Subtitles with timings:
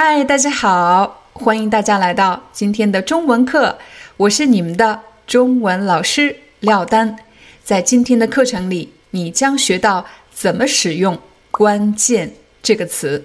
[0.00, 3.78] 嗨，大家好，欢迎大家来到今天的中文课，
[4.16, 7.16] 我是你们的中文老师廖丹。
[7.64, 11.18] 在今天的课程里，你将学到怎么使用
[11.50, 13.24] “关键”这个词。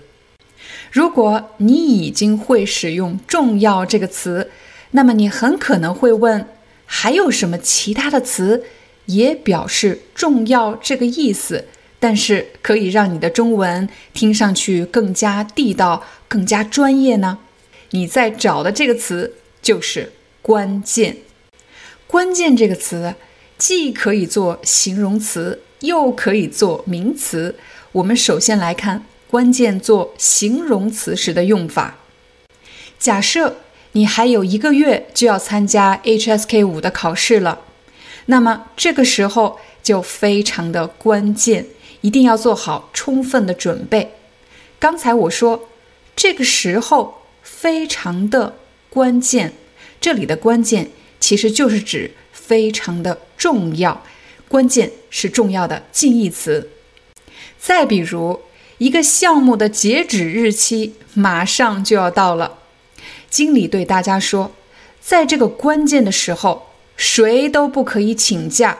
[0.91, 4.49] 如果你已经会使用“重要”这个词，
[4.89, 6.47] 那么你很可能会问：
[6.87, 8.63] 还有什么其他的词
[9.05, 11.67] 也表示“重要”这个意思？
[12.03, 17.39] 但是可以让你的中文听上去更加地道、更加专业呢？
[17.91, 20.11] 你在找的这个词就是
[20.43, 21.19] “关键”。
[22.05, 23.15] 关键这个词
[23.57, 27.55] 既可以做形容词，又可以做名词。
[27.93, 31.99] 我们首先来看“关键”做形容词时的用法。
[32.99, 33.55] 假设
[33.93, 37.61] 你还有一个月就要参加 HSK 五的考试了，
[38.25, 41.67] 那么这个时候就非常的关键。
[42.03, 44.15] 一定要做好充分的准备。
[44.77, 45.69] 刚才我说，
[46.17, 48.57] 这个时候非常的
[48.89, 49.53] 关键，
[50.01, 54.03] 这里的关键其实就是指非常的重要，
[54.49, 56.69] 关键是重要的近义词。
[57.57, 58.41] 再比如，
[58.79, 62.57] 一个项目的截止日期马上就要到了，
[63.29, 64.51] 经理对大家说，
[64.99, 66.67] 在这个关键的时候，
[66.97, 68.79] 谁都不可以请假。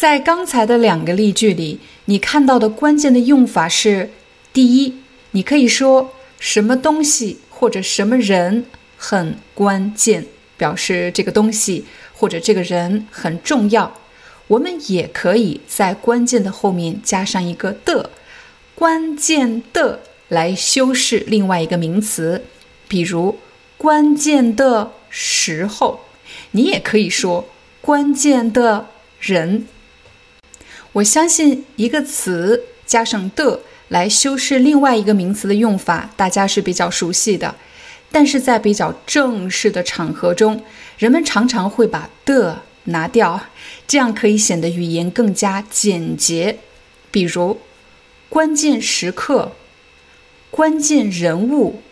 [0.00, 4.08] 在刚才的两个例句里，你看到的关键的用法是：
[4.50, 4.94] 第一，
[5.32, 8.64] 你可以说什么东西或者什么人
[8.96, 10.24] 很关键，
[10.56, 11.84] 表示这个东西
[12.14, 13.94] 或者这个人很重要。
[14.46, 18.08] 我们也可以在关键的后面加上一个的，
[18.74, 22.46] 关键的来修饰另外一个名词，
[22.88, 23.38] 比如
[23.76, 26.00] 关键的时候。
[26.52, 27.50] 你也可以说
[27.82, 28.86] 关键的
[29.20, 29.66] 人。
[30.92, 37.54] 我相信一个词加上的来修饰另外一个名词的用法，大家是比较熟悉的。
[38.12, 40.64] 但是在比较正式的场合中，
[40.98, 43.40] 人们常常会把的拿掉，
[43.86, 46.58] 这样可以显得语言更加简洁。
[47.12, 47.60] 比如
[48.28, 49.52] 关键时刻、
[50.50, 51.82] 关键人物、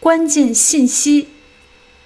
[0.00, 1.28] 关键信息、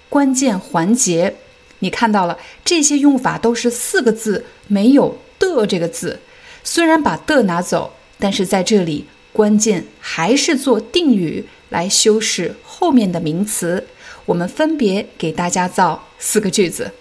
[0.07, 1.35] 关键环节，
[1.79, 5.17] 你看到了这些用法都是四个字，没有。
[5.55, 6.19] 的这个字，
[6.63, 13.87] 虽然把的拿走，但是在这里关键还是做定语来修饰后面的名词。
[14.25, 16.91] 我们分别给大家造四个句子。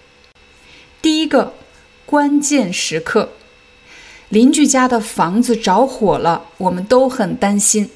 [1.00, 1.54] 第一个，
[2.04, 3.30] 关键时刻，
[4.28, 7.91] 邻居家的房子着火了，我们都很担心。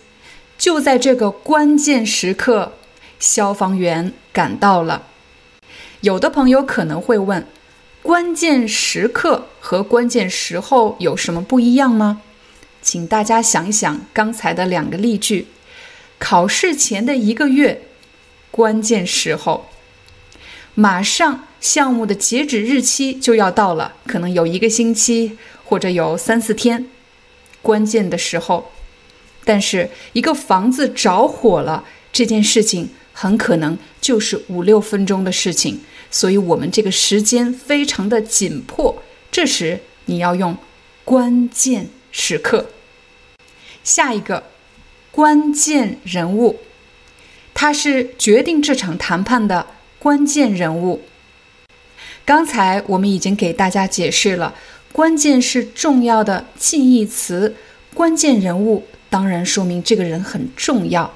[0.57, 2.73] 就在这个关键时刻，
[3.19, 5.09] 消防员赶到了。
[6.03, 7.47] 有的朋友可能会问。
[8.07, 12.23] 关键时刻和关键时候有什么不一样吗？
[12.81, 15.49] 请大家想一想刚才的两个例句：
[16.17, 17.83] 考试前的一个月，
[18.53, 19.67] 关键时候；
[20.75, 26.87] 马上项目的截止日期就要到了，可能有一个星期或者有三四天，
[27.61, 28.71] 关键的时候。
[29.45, 35.81] 但是一个房子着火了，这件事情很可能就是五六分钟的事情。
[36.11, 40.57] 所以，我们这个时间非常的紧迫，这时你要用
[41.05, 42.71] 关键时刻。
[43.83, 44.45] 下一个
[45.11, 46.61] 关键人物，
[47.55, 49.67] 他是决定这场谈判的
[49.99, 51.03] 关键人物。
[52.25, 54.55] 刚才我们已经给大家解释了，
[54.93, 57.55] 关键是重要的近义词，
[57.95, 61.15] 关键人物当然说明这个人很重要，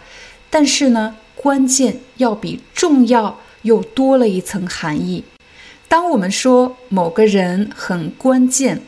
[0.49, 3.41] 但是呢，关键要比重要。
[3.62, 5.25] 又多了一层含义。
[5.89, 8.81] 当我们说某个人很关键，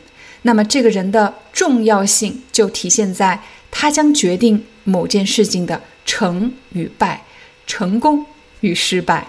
[0.42, 3.40] 那么这个人的重要性就体现在
[3.70, 7.24] 他将决定某件事情的成与败、
[7.66, 8.26] 成功
[8.60, 9.28] 与失败。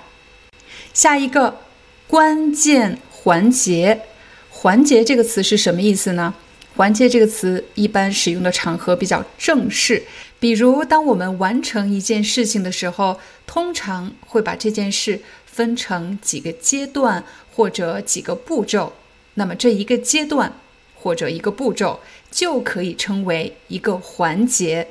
[0.94, 1.60] 下一个
[2.07, 4.01] 关键环节，
[4.50, 6.34] 环节这个词是什么意思呢？
[6.75, 10.04] 环节这个词一般使用的场合比较正式，
[10.44, 13.18] 比如当我们完成一件事情的时候，
[13.48, 17.24] 通常会把这件事分成几个阶段
[17.56, 18.92] 或者几个步骤，
[19.36, 20.51] 那么这一个阶段
[20.95, 24.86] 或者一个步骤就可以称为一个环节。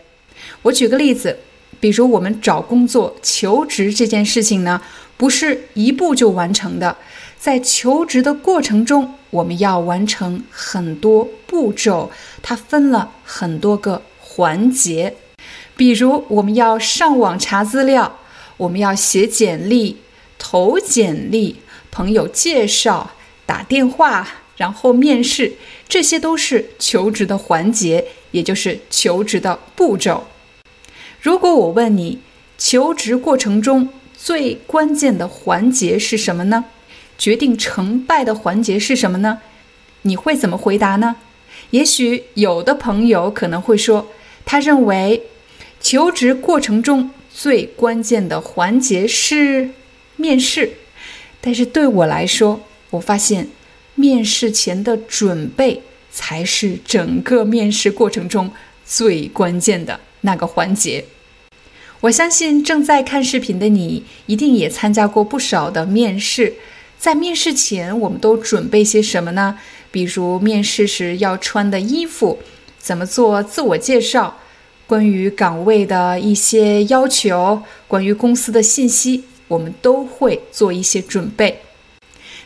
[0.63, 1.41] 我举个例子，
[1.79, 4.81] 比如我们找工作、求职这件事情呢，
[5.19, 6.97] 不是一步就完成的，
[7.39, 12.11] 在求职的过程中，我们要完成很多步骤，
[12.41, 15.15] 它分了很多个环节。
[15.77, 18.19] 比如我们要上网查资料，
[18.57, 19.99] 我们要写简历、
[20.39, 21.57] 投简历、
[21.91, 23.13] 朋友介绍、
[23.47, 25.55] 打电话，然后面试，
[25.89, 30.25] 这些都是求职的环节，也就是求职的步骤。
[31.21, 32.19] 如果我问你，
[32.59, 36.67] 求职过程中最关键的环节是什么呢？
[37.19, 39.41] 决定成败的环节是什么呢？
[40.03, 41.17] 你会怎么回答呢？
[41.71, 44.09] 也许有的朋友可能会说，
[44.45, 45.23] 他认为
[45.83, 49.69] 求职过程中最关键的环节是
[50.17, 50.73] 面试。
[51.43, 53.49] 但是对我来说，我发现
[53.97, 58.51] 面试前的准备才是整个面试过程中
[58.87, 60.01] 最关键的。
[60.25, 61.05] 那个环节，
[62.03, 66.55] 我相信正在看视频的你一定也参加过不少的面试。
[66.97, 69.59] 在面试前，我们都准备些什么呢？
[69.91, 72.39] 比如面试时要穿的衣服，
[72.79, 74.39] 怎么做自我介绍，
[74.93, 81.63] 关于岗位的一些要求，关于公司的信息，我们都会做一些准备。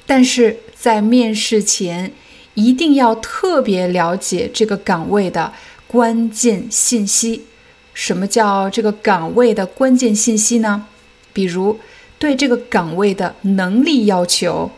[0.06, 2.12] 但是在面试前，
[2.54, 5.52] 一定要特别了解这个岗位的
[5.88, 7.42] 关键信息。
[7.92, 10.86] 什么叫这个岗位的关键信息呢？
[11.32, 11.80] 比如
[12.16, 14.70] 对这个岗位的能力要求、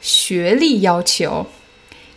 [0.00, 1.48] 学历要求，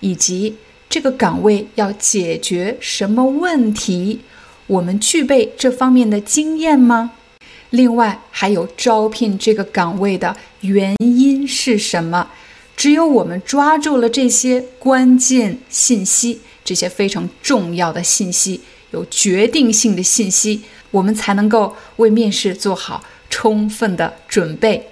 [0.02, 0.58] 以及
[0.88, 4.20] 这个岗位要解决什么问题，
[4.72, 7.12] 我们具备这方面的经验吗？
[7.72, 12.30] 另外，还有招聘这个岗位的原因是什么？
[12.78, 18.62] 只有我们抓住了这些关键信息，这些非常重要的信息。
[18.92, 24.88] 有决定性的信息，我们才能够为面试做好充分的准备。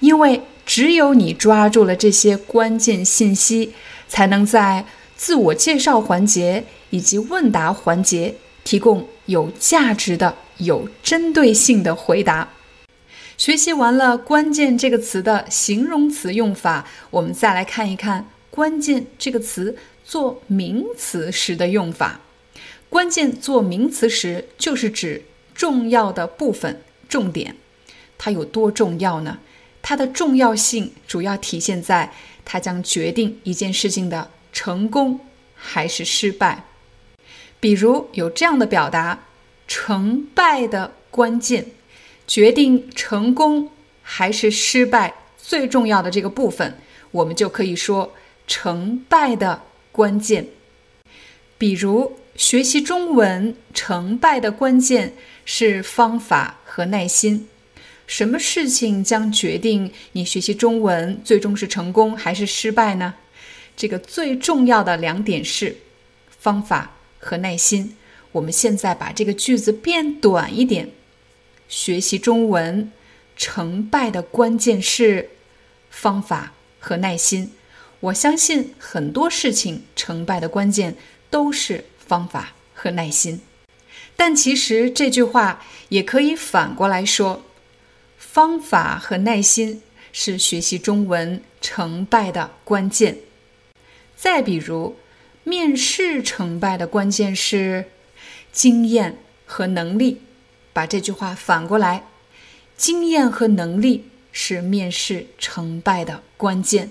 [0.00, 3.72] 因为只有你抓住了这些关键信息，
[4.06, 4.84] 才能在
[5.16, 12.48] 自我介绍环节以及问答环节提供有价值的、有针对性的回答。
[13.38, 22.20] 学习完了“关键”这个词的形容词用法，我们再来看一看“关键”这个词做名词时的用法。
[22.88, 25.24] 关键做名词时，就是指
[25.54, 27.56] 重要的部分、重点。
[28.18, 29.38] 它有多重要呢？
[29.80, 32.12] 它的重要性主要体现在
[32.44, 35.18] 它将决定一件事情的成功
[35.56, 36.64] 还是失败。
[37.62, 39.20] 比如有这样的表达：
[39.68, 41.64] 成败的关键，
[42.26, 43.70] 决定成功
[44.02, 46.76] 还是失败最重要的这个部分，
[47.12, 48.12] 我们就可以说
[48.48, 49.62] 成败的
[49.92, 50.48] 关键。
[51.56, 52.18] 比如。
[52.34, 55.12] 学习中文成败的关键
[55.44, 57.46] 是方法和耐心。
[58.06, 63.12] 什么事情将决定你学习中文最终是成功还是失败呢？
[63.76, 65.76] 这个最重要的两点是
[66.30, 66.90] 方法
[67.22, 67.96] 和耐心。
[68.32, 70.90] 我们现在把这个句子变短一点：
[71.68, 72.92] 学习中文
[73.36, 75.30] 成败的关键是
[75.88, 77.52] 方法和耐心。
[78.00, 80.96] 我相信很多事情成败的关键
[81.30, 81.86] 都是。
[82.04, 83.40] 方法和耐心，
[84.16, 87.42] 但其实这句话也可以反过来说：
[88.18, 89.80] 方法和耐心
[90.12, 93.16] 是学习中文成败的关键。
[94.14, 94.96] 再比如，
[95.44, 97.86] 面试成败的关键是
[98.52, 100.20] 经验和能力。
[100.72, 102.04] 把这句话反过来，
[102.76, 106.90] 经验和能力是面试成败的关键。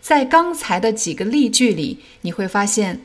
[0.00, 3.02] 在刚才的几个例句里，你会发现。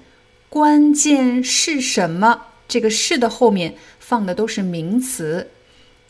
[0.47, 2.43] 关键是什么？
[2.65, 5.49] 这个“是”的后面放的都是名词。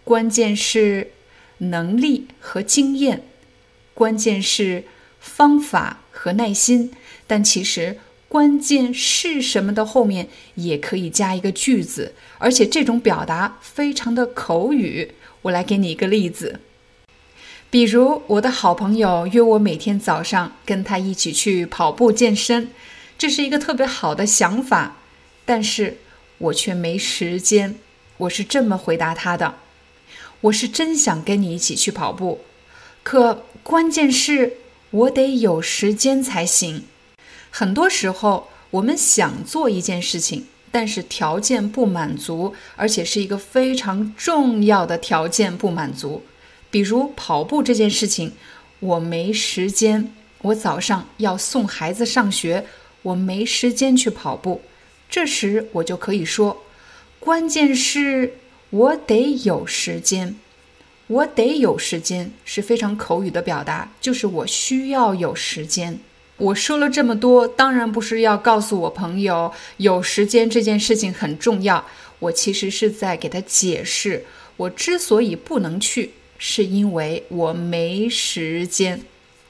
[0.03, 1.13] 关键是
[1.57, 3.23] 能力和经验，
[3.95, 4.83] 关键是
[5.19, 6.91] 方法和耐心。
[7.25, 15.11] 但其实“关键是什么”的后面也可以加一个句子，而且这种表达非常的口语。
[15.43, 16.59] 我来给你一个例子，
[17.69, 22.69] 比如我的好朋友约我每天早上跟他一起去跑步健身。
[23.17, 24.97] 这是一个特别好的想法，
[25.45, 25.97] 但是
[26.39, 27.75] 我却没时间。
[28.17, 29.55] 我是这么回答他的
[30.41, 32.41] ：“我是真想跟你一起去跑步，
[33.03, 34.57] 可关键是
[34.89, 36.85] 我得有时间才行。”
[37.57, 46.23] 很多时候，我们想做一件事情，但是条件不满足，而且是一个非常重要的条件不满足。
[46.69, 48.33] 比如跑步这件事情，
[48.81, 52.65] 我没时间，我早上要送孩子上学，
[53.03, 54.61] 我没时间去跑步。
[55.09, 56.61] 这时我就可以说，
[57.21, 58.33] 关键是
[58.69, 60.35] 我得有时间，
[61.07, 66.01] 我得有时间是非常口语的表达，就是我需要有时间。
[66.37, 71.85] 我说了这么多，当然不是要告诉我朋友有时间这件事情很重要。
[72.19, 74.25] 我其实是在给他解释，
[74.57, 79.01] 我之所以不能去，是因为我没时间。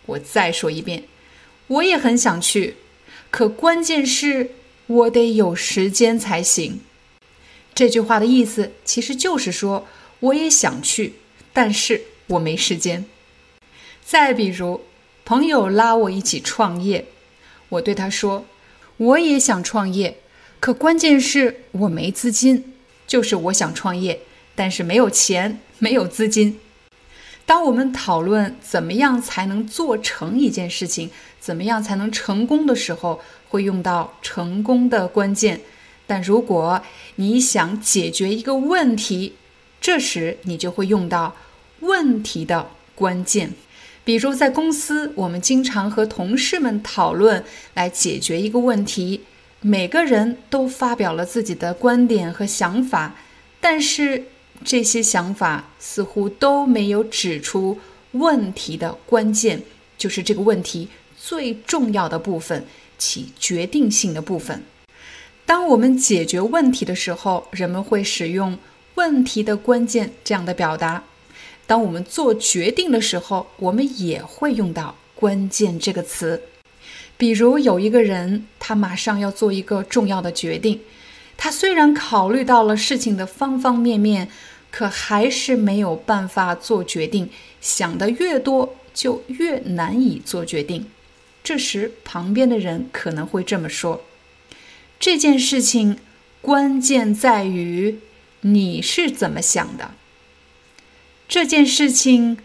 [0.06, 1.06] 我再说一遍，
[1.68, 2.76] 我也很想去，
[3.32, 4.52] 可关键是
[4.86, 6.82] 我得有时间才行。
[7.74, 9.88] 这句话的意思其实就是说，
[10.20, 11.14] 我也想去，
[11.52, 13.06] 但是我没时间。
[14.04, 14.85] 再比如。
[15.26, 17.04] 朋友拉我一起创业，
[17.70, 18.46] 我对他说
[18.98, 20.20] ：“我也想创业，
[20.60, 22.74] 可关键是我没资金。
[23.08, 24.20] 就是我想创业，
[24.54, 26.60] 但是没有钱，没有资金。”
[27.44, 35.62] 当我们讨论怎么样才能做成一件事情，怎么样才能成功的时候，会用到成功的关键。
[36.06, 36.84] 但如果
[37.16, 39.34] 你想解决一个问题，
[39.82, 41.36] 这时你就会用到
[41.80, 43.54] 问题的关键。
[44.06, 47.44] 比如在公司，我们经常和同事们讨论
[47.74, 49.22] 来解决一个问题，
[49.62, 53.16] 每个人都发表了自己的观点和想法，
[53.60, 54.26] 但是
[54.64, 57.80] 这些想法似乎都没有指出
[58.12, 59.64] 问题的关键，
[59.98, 62.64] 就是这个问题最重要的部分，
[63.00, 64.62] 起决定性的部分。
[65.48, 68.58] 当我们解决问题的时候，人们会使用
[68.96, 71.04] “问题的关键”这样的表达。
[71.68, 76.44] 当我们做决定的时候，我们也会用到“关键”这个词。
[77.18, 80.82] 比如，有一个人，他马上要做一个重要的决定，
[81.38, 84.30] 他虽然考虑到了事情的方方面面，
[84.70, 87.30] 可还是没有办法做决定。
[87.62, 90.86] 想的越多，就越难以做决定。
[91.44, 94.04] 这时，旁边的人可能会这么说
[95.00, 95.98] ：“这件事情
[96.42, 98.00] 关键在于
[98.42, 99.92] 你是怎么想的。”
[101.28, 102.38] 这件事情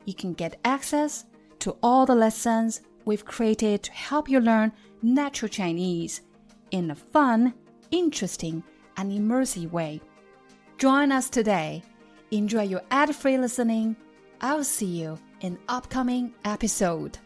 [0.05, 1.25] you can get access
[1.59, 6.21] to all the lessons we've created to help you learn natural Chinese
[6.71, 7.53] in a fun,
[7.91, 8.63] interesting,
[8.97, 10.01] and immersive way.
[10.77, 11.83] Join us today.
[12.31, 13.95] Enjoy your ad free listening
[14.41, 17.17] I'll see you in upcoming episode.